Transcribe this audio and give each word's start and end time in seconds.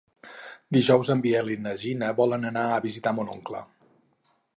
Dijous 0.77 1.11
en 1.15 1.19
Biel 1.25 1.51
i 1.55 1.57
na 1.65 1.73
Gina 1.81 2.09
volen 2.21 2.47
anar 2.51 2.63
a 2.71 2.79
visitar 2.87 3.13
mon 3.19 3.31
oncle. 3.35 3.63